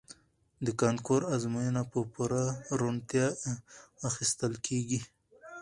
[0.65, 2.43] د کانکور ازموینه په پوره
[2.79, 3.27] روڼتیا
[4.09, 4.99] اخیستل کیږي.